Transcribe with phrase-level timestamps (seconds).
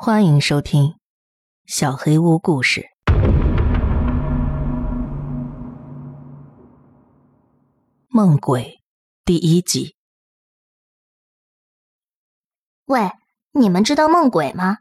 [0.00, 0.82] 欢迎收听
[1.66, 2.82] 《小黑屋故事》
[8.06, 8.78] 梦鬼
[9.24, 9.96] 第一集。
[12.84, 13.10] 喂，
[13.50, 14.78] 你们知道梦鬼吗？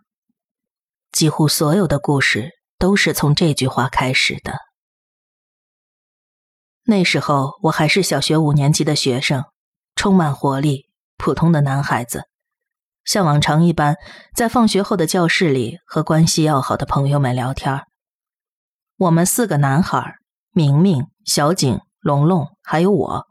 [1.12, 4.54] 几乎所有的故事都是从这句话开始的。
[6.84, 9.46] 那时候我还是小学五年级的学生，
[9.96, 12.30] 充满活力，普通的男孩子。
[13.08, 13.96] 像往常一般，
[14.36, 17.84] 在放学后的教室里和关系要好的朋友们聊天。
[18.98, 20.18] 我们四个男孩，
[20.52, 23.26] 明明、小景、龙龙，还有我，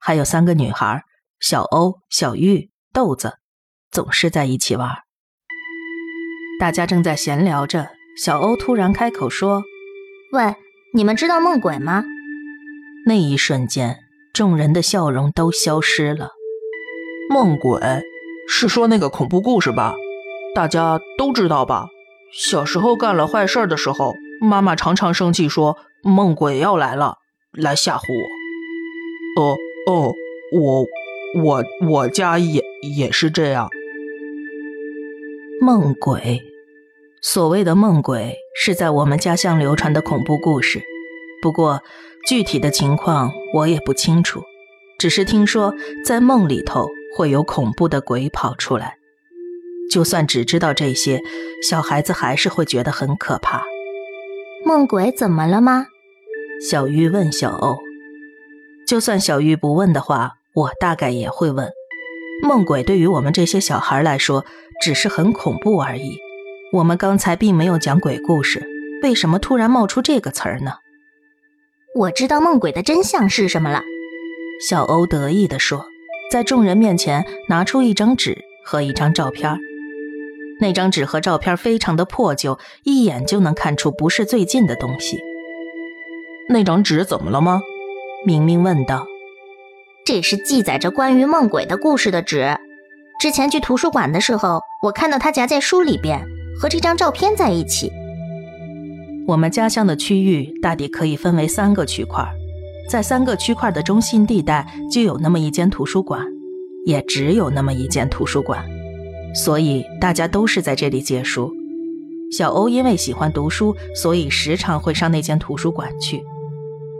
[0.00, 1.04] 还有三个女孩，
[1.38, 3.38] 小欧、小玉、豆子，
[3.92, 4.90] 总是在一起玩。
[6.58, 7.88] 大家正在闲聊着，
[8.20, 9.62] 小欧突然开口说
[10.34, 10.56] ：“喂，
[10.92, 12.02] 你们知道梦鬼吗？”
[13.06, 14.00] 那一瞬间，
[14.34, 16.30] 众人的笑容都消失了。
[17.32, 18.02] 梦鬼。
[18.52, 19.94] 是说那个恐怖故事吧，
[20.56, 21.86] 大家都知道吧？
[22.32, 27.14] 小时候干了坏事的时候，妈妈常常生气说梦鬼要来了，
[27.52, 29.40] 来吓唬我。
[29.40, 30.12] 哦哦，
[30.52, 30.84] 我
[31.40, 32.60] 我我家也
[32.96, 33.70] 也是这样。
[35.60, 36.42] 梦鬼，
[37.22, 40.82] 所谓的梦鬼是在我们家乡流传的恐怖故事，
[41.40, 41.82] 不过
[42.28, 44.42] 具体的情况我也不清楚，
[44.98, 45.72] 只是听说
[46.04, 46.88] 在梦里头。
[47.16, 48.96] 会有恐怖的鬼跑出来，
[49.90, 51.20] 就算只知道这些，
[51.68, 53.64] 小孩子还是会觉得很可怕。
[54.64, 55.86] 梦鬼怎么了吗？
[56.68, 57.78] 小玉问小欧。
[58.86, 61.70] 就算小玉不问的话，我大概也会问。
[62.42, 64.44] 梦鬼对于我们这些小孩来说，
[64.82, 66.18] 只是很恐怖而已。
[66.72, 68.66] 我们刚才并没有讲鬼故事，
[69.02, 70.74] 为什么突然冒出这个词儿呢？
[71.96, 73.82] 我知道梦鬼的真相是什么了。
[74.68, 75.89] 小欧得意地说。
[76.30, 79.58] 在众人面前拿出一张纸和一张照片，
[80.60, 85.18] 那张纸和照片非常的破旧，一眼就能看出不是最近的东西。
[86.48, 87.60] 那张纸怎么了吗？
[88.24, 89.06] 明明问道。
[90.06, 92.56] 这是记载着关于梦鬼的故事的纸。
[93.20, 96.24] 之前去图书馆的时候，我看到它夹在书里边，
[96.60, 97.90] 和这张照片在一起。
[99.26, 102.24] 我们家乡的区域大抵可以分为三个区块。
[102.90, 106.26] 在三个区块的中心地带，就有那么一间图书馆，
[106.84, 108.64] 也只有那么一间图书馆，
[109.32, 111.52] 所以大家都是在这里借书。
[112.32, 116.20] 小欧因为喜欢读书，所以时常会上那间图书馆去。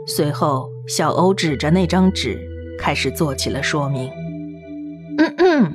[0.07, 2.39] 随后，小欧指着那张纸，
[2.79, 4.09] 开始做起了说明。
[5.17, 5.73] 嗯嗯，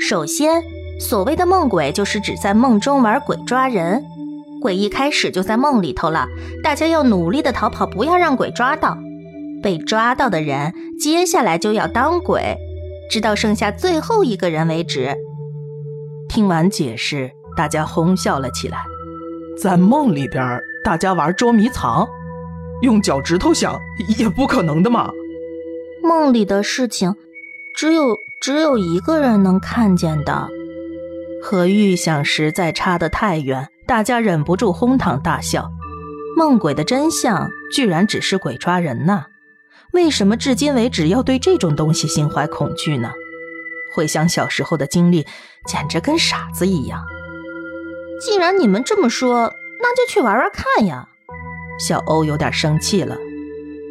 [0.00, 0.60] 首先，
[0.98, 4.02] 所谓的梦鬼，就是指在梦中玩鬼抓人，
[4.60, 6.26] 鬼一开始就在梦里头了，
[6.64, 8.98] 大家要努力的逃跑，不要让鬼抓到。
[9.62, 12.56] 被抓到的人，接下来就要当鬼，
[13.10, 15.14] 直到剩下最后一个人为止。
[16.28, 18.78] 听完解释，大家哄笑了起来。
[19.60, 22.08] 在梦里边，大家玩捉迷藏，
[22.82, 23.78] 用脚趾头想
[24.18, 25.10] 也不可能的嘛。
[26.02, 27.14] 梦里的事情，
[27.76, 30.48] 只有只有一个人能看见的，
[31.42, 35.68] 和预想实在差得太远，大家忍不住哄堂大笑。
[36.36, 39.26] 梦鬼的真相，居然只是鬼抓人呐！
[39.92, 43.10] 为什么至今为止要对这种东西心怀恐惧呢？
[43.92, 45.26] 回想小时候的经历，
[45.66, 47.04] 简直跟傻子一样。
[48.20, 51.08] 既然你们这么说，那就去玩玩看呀！
[51.80, 53.16] 小欧有点生气了。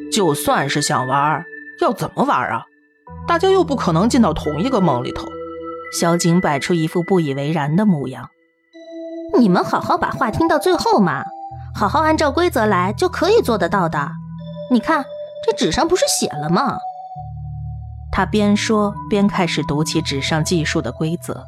[0.10, 1.44] 就算是想玩，
[1.82, 2.64] 要怎么玩啊？
[3.28, 5.28] 大家又不可能进到同一个梦里头。
[6.00, 8.30] 小景摆出一副不以为然的模样。
[9.38, 11.26] 你们好好把话听到最后嘛，
[11.76, 14.10] 好好按照规则来，就可以做得到的。
[14.72, 15.04] 你看。
[15.46, 16.78] 这纸上不是写了吗？
[18.12, 21.46] 他边说边开始读起纸上记述的规则：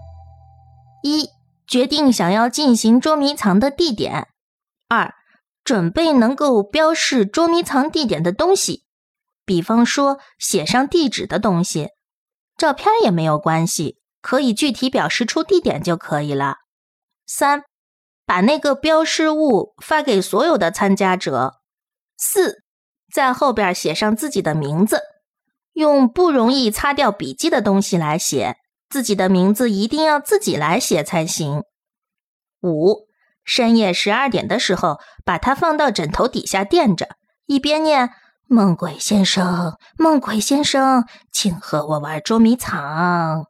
[1.04, 1.30] 一、
[1.68, 4.28] 决定想要进行捉迷藏的地点；
[4.88, 5.14] 二、
[5.64, 8.86] 准备能够标示捉迷藏地点的东西，
[9.44, 11.90] 比方说写上地址的东西，
[12.56, 16.58] 照片也没有关系，可以具体表示出地点就可以了。
[17.26, 17.64] 三、
[18.26, 21.56] 把那个标识物发给所有的参加者。
[22.18, 22.61] 四。
[23.12, 25.02] 在后边写上自己的名字，
[25.74, 28.58] 用不容易擦掉笔记的东西来写
[28.90, 31.64] 自己的名字，一定要自己来写才行。
[32.62, 33.08] 五，
[33.44, 37.10] 深夜十二点的时候，把它放到枕头底下垫着，
[37.46, 38.12] 一边念
[38.48, 43.46] “梦鬼先生，梦鬼先生，请和我玩捉迷藏”，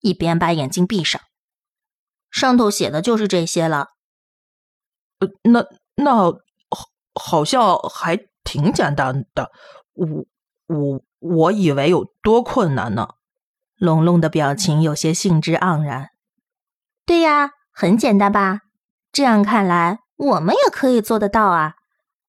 [0.00, 1.20] 一边把眼睛闭上。
[2.30, 3.88] 上头写的就是这些了。
[5.20, 5.64] 呃，那
[5.96, 6.32] 那
[6.70, 8.27] 好，好像还。
[8.48, 9.50] 挺简单的，
[9.92, 10.24] 我
[10.68, 13.06] 我我以为有多困难呢。
[13.76, 16.08] 龙龙的表情有些兴致盎然。
[17.04, 18.60] 对呀，很简单吧？
[19.12, 21.74] 这样看来，我们也可以做得到啊！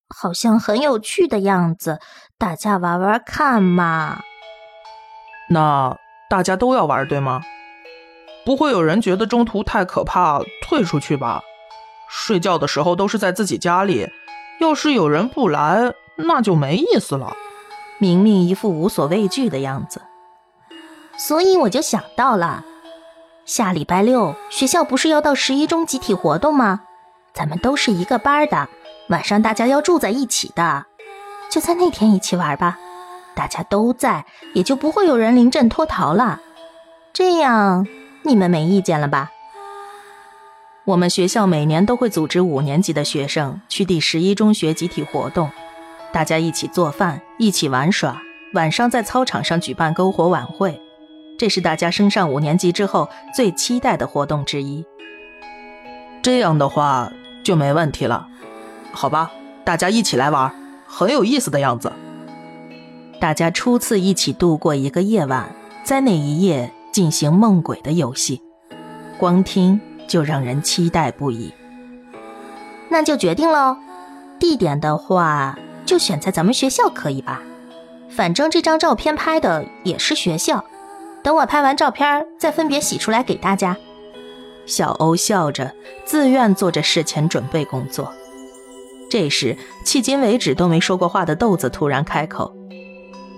[0.09, 2.01] 好像很有趣的样子，
[2.37, 4.19] 大家玩玩看嘛。
[5.49, 5.97] 那
[6.29, 7.41] 大家都要玩，对吗？
[8.45, 11.41] 不会有人觉得中途太可怕，退出去吧？
[12.09, 14.11] 睡觉的时候都是在自己家里，
[14.59, 17.35] 要是有人不来，那就没意思了。
[17.97, 20.01] 明明一副无所畏惧的样子，
[21.17, 22.63] 所以我就想到了，
[23.45, 26.81] 下礼拜六学校不是要到十一中集体活动吗？
[27.33, 28.69] 咱们都是一个班的，
[29.09, 30.85] 晚上大家要住在一起的，
[31.49, 32.77] 就在那天一起玩吧。
[33.35, 36.41] 大家都在，也就不会有人临阵脱逃了。
[37.13, 37.87] 这样
[38.23, 39.31] 你们没意见了吧？
[40.89, 45.47] 我们学校每年都会组织五年级的学生去第十一中学集体活动。
[46.11, 48.19] 大家一起做饭，一起玩耍，
[48.55, 50.81] 晚上在操场上举办篝火晚会，
[51.37, 54.83] 这是大家升上五年级之后最期待的活动之一。
[56.23, 57.13] 这样的话
[57.43, 58.27] 就没问题了，
[58.91, 59.31] 好吧？
[59.63, 60.51] 大家一起来玩，
[60.87, 61.93] 很有意思的样子。
[63.19, 65.53] 大家初次一起度过一个夜晚，
[65.83, 68.41] 在那一夜进行梦鬼的游戏，
[69.19, 71.53] 光听就让人期待不已。
[72.89, 73.77] 那就决定喽，
[74.37, 75.57] 地点的话。
[75.85, 77.41] 就选在咱们学校可以吧？
[78.11, 80.63] 反正这张照片拍的也是学校。
[81.23, 83.75] 等我拍完照片，再分别洗出来给大家。
[84.67, 85.73] 小欧笑着，
[86.05, 88.13] 自愿做着事前准备工作。
[89.09, 92.55] 这时，迄今为止都没说过话的豆子突然开口：“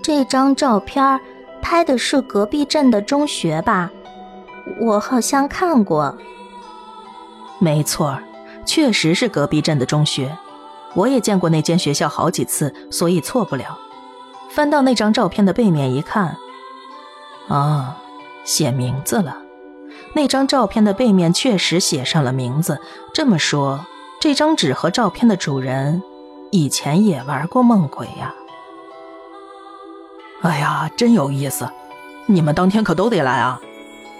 [0.04, 1.18] 这张照片
[1.62, 3.90] 拍的是隔壁镇的中学吧？
[4.78, 6.14] 我好像看过。
[7.62, 8.18] ”“没错，
[8.66, 10.36] 确实是隔壁镇的中学。”
[10.94, 13.78] 我也见过那间学校好几次，所以错不了。
[14.50, 16.36] 翻到那张照片的背面一看，
[17.48, 17.96] 啊，
[18.44, 19.38] 写名字了。
[20.12, 22.80] 那张照片的背面确实写上了名字。
[23.14, 23.86] 这么说，
[24.20, 26.02] 这张纸和照片的主人
[26.50, 28.34] 以前也玩过梦鬼呀？
[30.42, 31.70] 哎呀，真有意思！
[32.26, 33.58] 你们当天可都得来啊，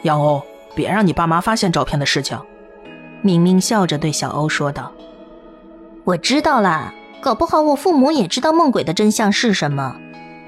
[0.04, 0.40] 杨欧，
[0.74, 2.38] 别让你爸妈发现照片的事情。
[3.22, 4.92] 明明笑着对小欧说道。
[6.04, 6.92] 我知道了，
[7.22, 9.96] 搞不好我父母也知道梦鬼的真相是什么。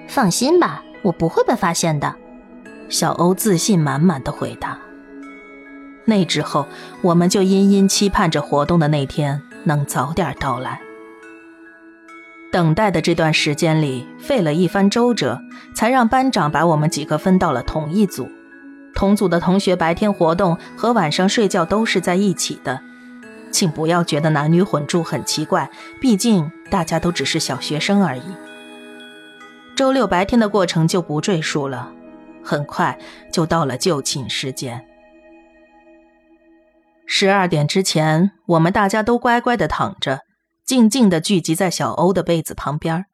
[0.09, 2.15] 放心吧，我不会被发现的。
[2.89, 4.79] 小欧自信满满的回答。
[6.05, 6.67] 那之后，
[7.01, 10.81] 我们就殷殷期盼着活动的那天能早点到来。
[12.53, 15.41] 等待的这段时间里，费了一番周折，
[15.75, 18.29] 才让班长把我们几个分到了同一组。
[18.95, 22.81] 同组的同学白天活动和晚上睡觉都是在一起的。
[23.51, 25.71] 请不要觉得男女混住很奇怪，
[26.01, 28.23] 毕竟大家都只是小学生而已。
[29.77, 31.93] 周六白天的过程就不赘述了，
[32.43, 32.99] 很快
[33.33, 34.85] 就到了就寝时间。
[37.07, 40.21] 十二点之前，我们大家都乖乖的躺着，
[40.65, 43.05] 静静的聚集在小欧的被子旁边。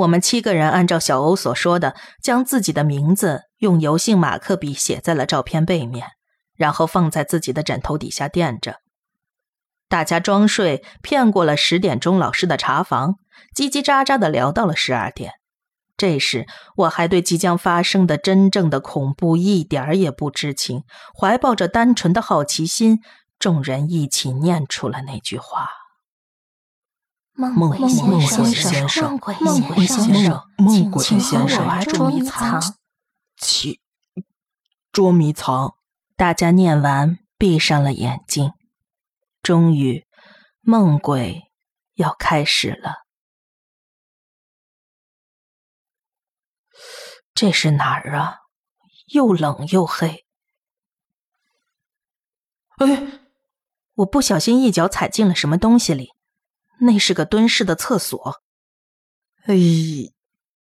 [0.00, 6.06] 我们七个人按照小欧所说的，将自己的名字用油性马克笔写在了照片背面，
[6.56, 8.76] 然后放在自己的枕头底下垫着。
[9.90, 13.16] 大家装睡，骗过了十点钟老师的查房，
[13.54, 15.32] 叽叽喳喳的聊到了十二点。
[15.98, 16.46] 这时，
[16.76, 23.00] 我还对即将发生的真正的恐怖一点儿也不知情，怀抱着单纯的好奇心，
[23.38, 25.68] 众人一起念出了那句话
[27.34, 31.18] ：“梦鬼先生，梦鬼先生，梦鬼先
[31.48, 32.60] 生，请玩捉迷藏。”
[33.36, 33.80] 起，
[34.92, 35.74] 捉迷藏。
[36.16, 38.52] 大家念完，闭上了眼睛。
[39.42, 40.06] 终于，
[40.60, 41.50] 梦鬼
[41.94, 43.06] 要开始了。
[47.32, 48.40] 这是哪儿啊？
[49.14, 50.26] 又冷又黑。
[52.76, 53.20] 哎，
[53.94, 56.10] 我不小心一脚踩进了什么东西里，
[56.80, 58.40] 那是个蹲式的厕所。
[59.44, 59.54] 哎，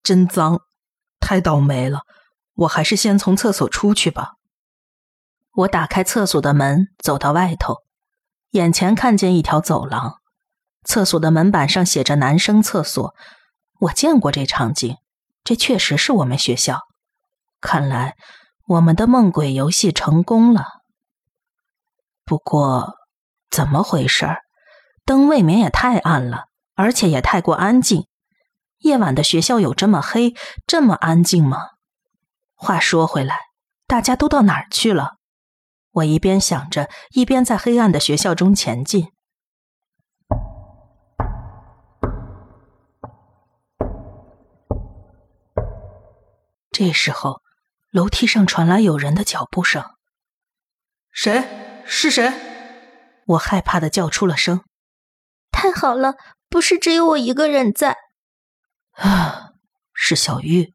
[0.03, 0.61] 真脏，
[1.19, 2.01] 太倒霉了！
[2.53, 4.33] 我还是先从厕所出去吧。
[5.53, 7.77] 我打开厕所的门，走到外头。
[8.51, 10.15] 眼前看见一条走廊，
[10.83, 13.13] 厕所的门板上写着“男生厕所”。
[13.81, 14.97] 我见过这场景，
[15.43, 16.81] 这确实是我们学校。
[17.61, 18.15] 看来
[18.67, 20.65] 我们的梦鬼游戏成功了。
[22.25, 22.95] 不过，
[23.49, 24.46] 怎么回事儿？
[25.07, 28.07] 灯未免也太暗了，而且也太过安静。
[28.79, 30.35] 夜晚的学校有这么黑、
[30.67, 31.69] 这么安静吗？
[32.55, 33.37] 话说回来，
[33.87, 35.15] 大家都到哪儿去了？
[35.91, 39.13] 我一边想着，一边在黑暗的学校中前进。
[46.69, 47.41] 这时候，
[47.91, 49.85] 楼梯上传来有人的脚步声。
[51.11, 51.45] 谁？
[51.85, 52.33] 是谁？
[53.27, 54.66] 我害怕的叫出了声。
[55.51, 56.15] 太好了，
[56.49, 57.97] 不是只有我一个人在。
[58.91, 59.51] 啊，
[59.93, 60.73] 是小玉。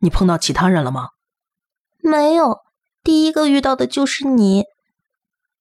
[0.00, 1.10] 你碰到其他人了吗？
[1.98, 2.60] 没有，
[3.02, 4.64] 第一个遇到的就是你。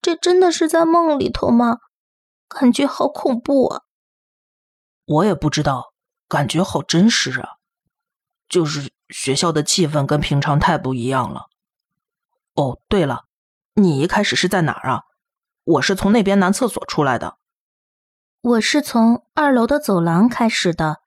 [0.02, 1.80] 这真的是在梦里头吗？
[2.48, 3.82] 感觉好恐怖啊！
[5.06, 5.94] 我也不知道，
[6.28, 7.58] 感觉好真实啊。
[8.48, 11.48] 就是学校的气氛跟平常太不一样了。
[12.54, 13.26] 哦，对了，
[13.74, 15.04] 你一开始是在哪儿啊？
[15.66, 17.39] 我是从那边男厕所出来的。
[18.42, 21.02] 我是从二楼的走廊开始的，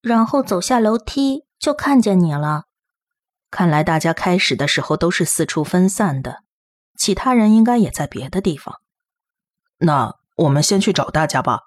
[0.00, 2.66] 然后走下楼梯就看见你了。
[3.50, 6.44] 看来大家开始的时候都是四处分散的，
[6.96, 8.76] 其他人应该也在别的地方。
[9.78, 11.62] 那我们先去找大家吧，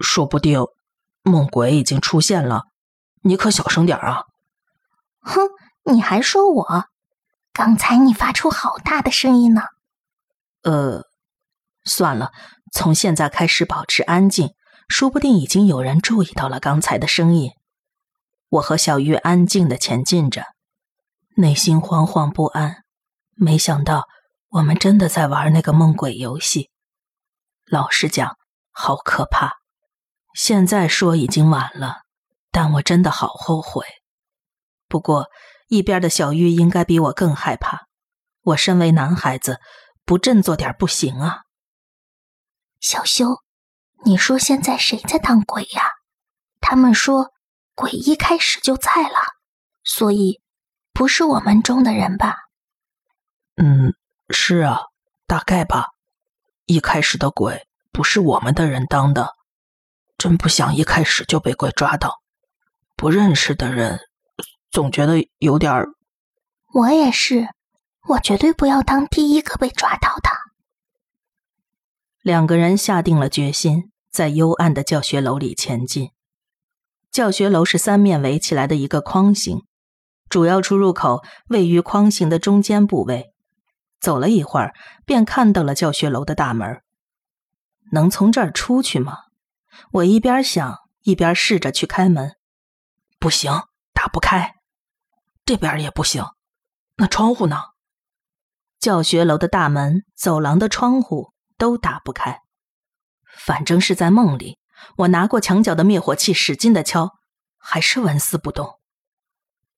[0.00, 0.66] 说不定
[1.22, 2.64] 梦鬼已经出现了。
[3.22, 4.24] 你可小声点啊！
[5.20, 5.50] 哼，
[5.84, 6.84] 你还说我？
[7.52, 9.62] 刚才你发出好大的声音呢。
[10.62, 11.04] 呃，
[11.84, 12.32] 算了，
[12.72, 14.52] 从现在开始保持安静，
[14.88, 17.52] 说不定已经有人注意到了刚才的声音。
[18.48, 20.44] 我和小玉安静的前进着，
[21.36, 22.84] 内心惶惶不安。
[23.34, 24.06] 没想到
[24.50, 26.70] 我们真的在玩那个梦鬼游戏。
[27.66, 28.36] 老实讲，
[28.70, 29.54] 好可怕。
[30.34, 32.02] 现在说已经晚了，
[32.50, 33.84] 但我真的好后悔。
[34.88, 35.28] 不过，
[35.68, 37.86] 一边的小玉应该比我更害怕。
[38.42, 39.58] 我身为男孩子，
[40.04, 41.44] 不振作点不行啊。
[42.78, 43.42] 小修，
[44.04, 45.82] 你说现在谁在当鬼呀？
[46.60, 47.32] 他们说
[47.74, 49.18] 鬼一开始就在了，
[49.82, 50.40] 所以
[50.92, 52.36] 不是我们中的人吧？
[53.56, 53.94] 嗯，
[54.30, 54.80] 是啊，
[55.26, 55.88] 大概吧。
[56.66, 59.34] 一开始的鬼不是我们的人当的，
[60.18, 62.20] 真不想一开始就被鬼抓到。
[62.96, 64.00] 不认识的人。
[64.70, 65.90] 总觉得有点儿，
[66.72, 67.46] 我也是，
[68.08, 70.30] 我绝对不要当第一个被抓到的。
[72.22, 76.12] 两个人下定了决心，在幽暗的教学楼里前进。
[77.10, 79.64] 教学楼是三面围起来的一个框形，
[80.28, 83.32] 主要出入口位于框形的中间部位。
[83.98, 84.72] 走了一会儿，
[85.04, 86.80] 便看到了教学楼的大门。
[87.90, 89.18] 能从这儿出去吗？
[89.90, 92.36] 我一边想，一边试着去开门。
[93.18, 93.50] 不行，
[93.92, 94.54] 打不开。
[95.44, 96.24] 这边也不行，
[96.98, 97.56] 那窗户呢？
[98.78, 102.43] 教学楼的大门、走廊的窗户都打不开。
[103.36, 104.58] 反正是在梦里，
[104.98, 107.10] 我拿过墙角的灭火器，使劲的敲，
[107.58, 108.78] 还是纹丝不动。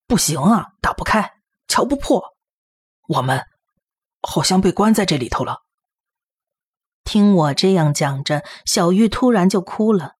[0.07, 1.33] 不行啊，打不开，
[1.67, 2.37] 敲不破。
[3.09, 3.45] 我们
[4.23, 5.63] 好像被关在这里头了。
[7.05, 10.15] 听我这样讲着，小玉突然就哭了。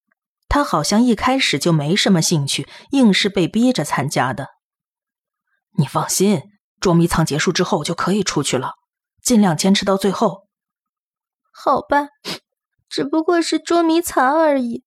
[0.49, 4.51] 她好像一开始就没什么兴趣，硬是被逼着参加的。
[5.79, 6.43] 你放心，
[6.81, 8.75] 捉迷藏结束之后就可以出去了，
[9.23, 10.47] 尽量坚持到最后。
[11.53, 12.09] 好吧，
[12.89, 14.85] 只不过是捉迷藏而已，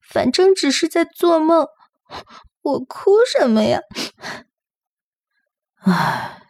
[0.00, 1.66] 反正只是在做梦，
[2.62, 3.80] 我哭什么呀？
[5.82, 6.42] 唉，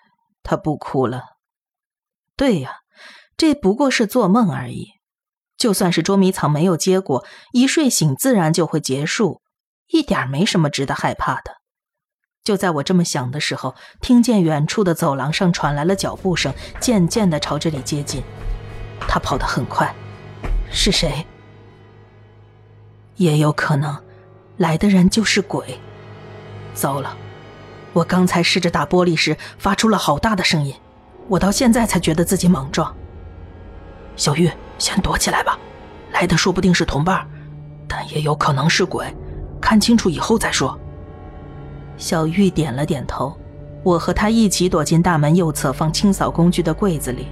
[0.43, 1.23] 他不哭了。
[2.37, 2.81] 对呀，
[3.37, 4.93] 这不过是做梦而已。
[5.59, 9.40] 就算是捉迷藏没有结果，一睡醒自然就会结束，
[9.87, 11.57] 一点没什么值得害怕的。
[12.45, 18.23] 就在我这么想的时候，听见远处的走廊上传来了脚步声，渐渐的朝这里接近。
[19.09, 19.95] 他跑得很快，
[20.70, 21.26] 是谁？
[23.16, 23.96] 也有可能，
[24.58, 25.78] 来的人就是鬼。
[26.75, 27.16] 糟了，
[27.92, 30.75] 我刚才试着打玻璃时发出了好大的声音，
[31.28, 32.94] 我到现在才觉得自己莽撞。
[34.16, 35.58] 小玉，先躲起来吧，
[36.12, 37.26] 来的说不定是同伴，
[37.88, 39.06] 但也有可能是鬼，
[39.61, 40.78] 看清楚以后再说。
[41.96, 43.35] 小玉点了点头，
[43.82, 47.28] 我和她一起躲进大门右侧放清扫工具的柜子里。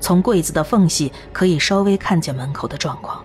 [0.00, 3.22] 从柜子的缝隙可以稍微看见门口的状况。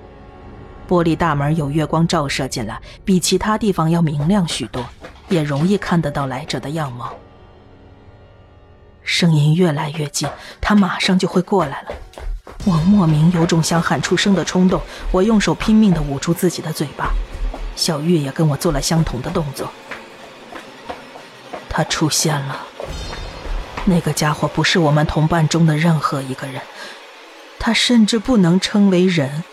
[0.88, 4.86] 玻璃大门有月光照射进来，比其他地方要明亮许多，
[5.29, 7.12] 也容易看得到来者的样貌。
[9.01, 10.29] 声音越来越近，
[10.62, 11.89] 他马上就会过来了。
[12.65, 17.12] 我莫名有种想喊出声的冲动，我用手拼命地捂住自己的嘴巴。
[17.75, 19.72] 小玉也跟我做了相同的动作。
[21.70, 22.60] 他出现了。
[23.86, 26.62] 那个家伙不是我们同伴中的任何一个人，
[27.60, 29.44] 他甚至不能称为人。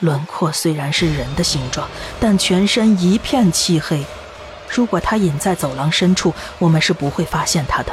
[0.00, 1.88] 轮廓虽然是人的形状，
[2.20, 4.04] 但全身一片漆黑。
[4.68, 7.92] 如果他隐在走廊深处，我们是不会发现他的。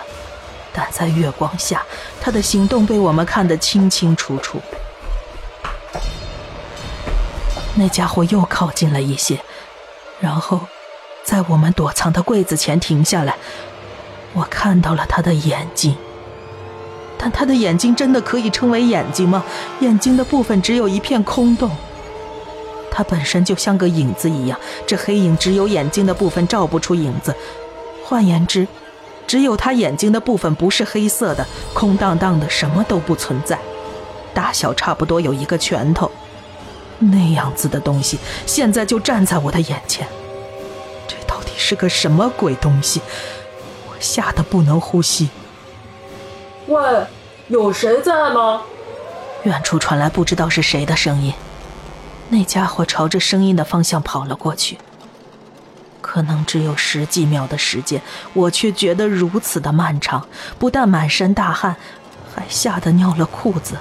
[0.73, 1.83] 但在月光下，
[2.21, 4.61] 他的行动被我们看得清清楚楚。
[7.75, 9.39] 那家伙又靠近了一些，
[10.19, 10.67] 然后。
[11.23, 13.35] 在我们躲藏的柜子前停下来，
[14.35, 15.95] 我看到了他的眼睛，
[17.17, 19.43] 但他的眼睛真的可以称为眼睛吗？
[19.79, 21.71] 眼睛的部分只有一片空洞。
[22.91, 27.33] 他本身就像个影子一样，这黑影只有眼睛的部分照不出影子。
[28.03, 28.67] 换言之，
[29.25, 33.57] 只有他眼睛的部分不是黑色的，空荡荡的，什么都不存在，
[34.33, 36.11] 大小差不多有一个拳头。
[36.99, 40.07] 那样子的东西现在就站在我的眼前，
[41.07, 43.01] 这到底是个什么鬼东西？
[43.95, 45.29] 我吓得不能呼吸。
[46.67, 47.07] 喂，
[47.47, 48.61] 有谁在吗？
[49.43, 51.33] 远处传来不知道是谁的声音。
[52.27, 54.77] 那家伙朝着声音的方向跑了过去。
[56.01, 58.01] 可能只有十几秒的时间，
[58.33, 60.27] 我却觉得如此的漫长，
[60.59, 61.77] 不但满身大汗，
[62.35, 63.75] 还吓得尿了裤子。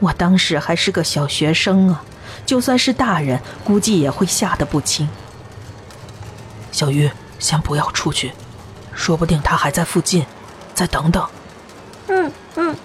[0.00, 2.02] 我当时还是个小学生啊，
[2.44, 5.08] 就算是大人，估计也会吓得不轻。
[6.72, 8.32] 小玉，先不要出去，
[8.94, 10.26] 说不定他还在附近，
[10.74, 11.28] 再等等。
[12.08, 12.76] 嗯嗯。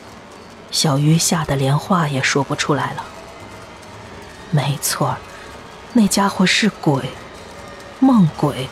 [0.71, 3.03] 小鱼吓得连话也说不出来了。
[4.51, 5.17] 没错，
[5.93, 7.03] 那家伙是鬼。
[7.99, 8.69] 梦鬼，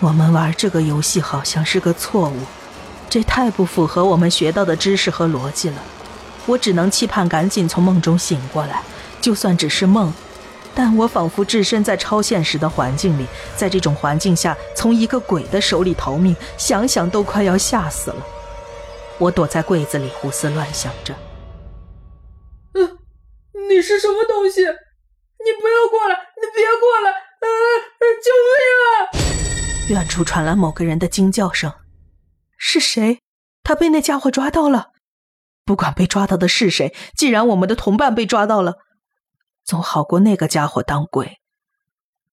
[0.00, 2.40] 我们玩这个游戏好像是个错误，
[3.08, 5.76] 这太不符合我们学到的知识和逻辑了。
[6.46, 8.82] 我只能期盼赶紧从梦中醒过来，
[9.20, 10.12] 就算只是梦，
[10.74, 18.26] 但我仿佛置身在超现实的环境里，在这种环境下从一个鬼的手里逃命，想想都快要吓死了。
[19.18, 21.14] 我躲在柜子里胡思乱想着。
[22.74, 22.98] 嗯，
[23.68, 24.62] 你是什么东西？
[24.62, 26.14] 你不要过来！
[26.40, 27.10] 你别过来！
[27.40, 27.48] 呃！
[28.22, 30.00] 救命啊！
[30.02, 31.72] 远处传来某个人的惊叫声。
[32.56, 33.20] 是谁？
[33.62, 34.88] 他被那家伙抓到了。
[35.64, 38.78] 不管被抓到的是谁，既然我们的同伴被抓到了，
[39.64, 41.38] 总好过那个家伙当鬼。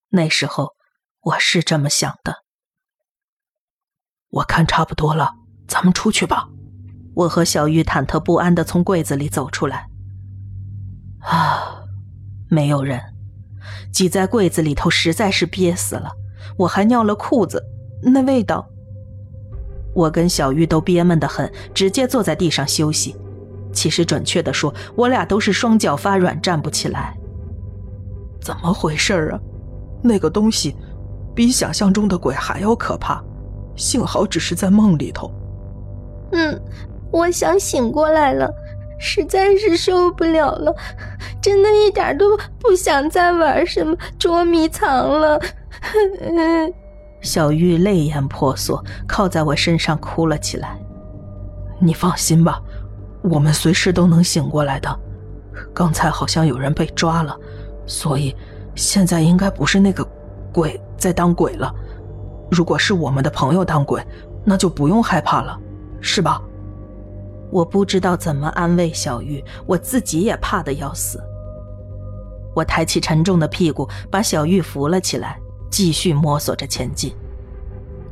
[0.09, 0.73] 那时候
[1.21, 2.43] 我是这么想的。
[4.29, 5.35] 我看差不多了，
[5.67, 6.47] 咱们出去吧。
[7.15, 9.87] 我和小玉忐忑不安的从柜子里走出来。
[11.19, 11.83] 啊，
[12.49, 13.01] 没有人。
[13.91, 16.11] 挤在柜子里头实在是憋死了，
[16.57, 17.63] 我还尿了裤子，
[18.03, 18.67] 那味道。
[19.95, 23.15] 我跟小玉都憋闷的很，直接坐在地上休息。
[23.77, 27.15] 其实准确的说，我俩都是双脚发软，站不起来。
[28.41, 29.39] 怎么回事啊？
[30.01, 30.75] 那个东西
[31.35, 33.23] 比想象中的鬼还要可怕，
[33.75, 35.31] 幸好只是在梦里头。
[36.31, 36.59] 嗯，
[37.11, 38.51] 我想醒过来了。
[38.99, 40.75] 实在是受不了了，
[41.39, 45.39] 真的一点都不想再玩什么捉迷藏了。
[47.21, 50.79] 小玉泪眼婆娑，靠在我身上哭了起来。
[51.79, 52.59] 你放心吧，
[53.21, 54.99] 我们随时都能醒过来的。
[55.73, 57.35] 刚才好像有人被抓了，
[57.85, 58.35] 所以
[58.75, 60.07] 现在应该不是那个
[60.53, 61.73] 鬼在当鬼了。
[62.49, 64.05] 如果是我们的朋友当鬼，
[64.45, 65.59] 那就不用害怕了，
[65.99, 66.41] 是吧？
[67.49, 71.21] 我不知道怎么安慰小玉，我自己也怕得要死。
[72.53, 77.15] 我抬起沉重的屁股，把小玉扶了起来，继续摸索着前进。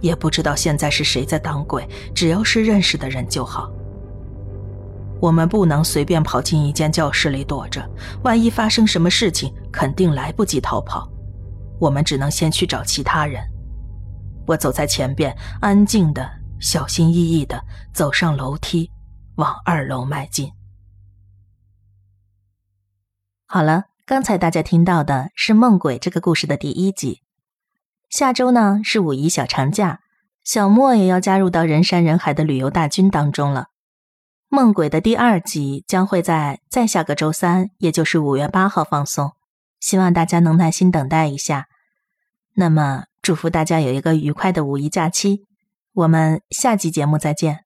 [0.02, 3.72] 也不知道现在是谁在当鬼，只要是认识的人就好。
[5.26, 7.84] 我们不能随便跑进一间教室里躲着，
[8.24, 11.10] 万一发生什么事情，肯定来不及逃跑。
[11.80, 13.44] 我们只能先去找其他人。
[14.46, 17.60] 我走在前边，安静的、小心翼翼的
[17.92, 18.92] 走上楼梯。
[19.38, 20.52] 往二楼迈进。
[23.48, 27.24] 好了，刚才大家听到的是《梦鬼》这个故事的第一集。
[28.10, 30.02] 下周呢是五一小长假，
[30.44, 33.62] 小莫也要加入到人山人海的旅游大军当中了。
[34.48, 39.34] 《梦鬼》的第二集将会在再下个周三，也就是五月八号放送，
[39.80, 41.68] 希望大家能耐心等待一下。
[42.54, 45.44] 那么，祝福大家有一个愉快的五一假期。
[45.94, 47.65] 我们下期节目再见。